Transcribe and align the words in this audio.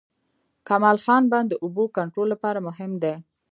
کمال 0.67 0.97
خان 1.05 1.23
بند 1.31 1.47
د 1.49 1.53
اوبو 1.63 1.83
کنټرول 1.97 2.27
لپاره 2.33 2.59
مهم 2.67 2.91
دی 3.03 3.13